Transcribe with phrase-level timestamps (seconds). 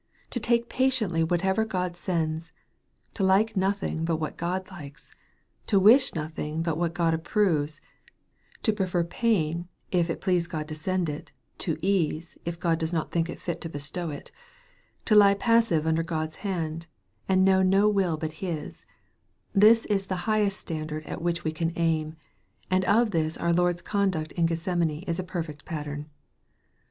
[0.31, 2.51] To take patiently whatever God sends
[3.13, 5.11] to like nothing but what God likes
[5.67, 7.81] to wish nothing but what God approves
[8.65, 12.91] 1 prefer pain, if it please God to send it, to ease, if God loes
[12.91, 14.31] not think fit to bestow it
[15.05, 16.87] to lie passive under God's hand,
[17.29, 18.87] and know no will but His
[19.53, 22.15] this is the highest standard at which we can aim,
[22.71, 26.09] and of this our Lord's conduct in Gethbemane is a perfect pattern.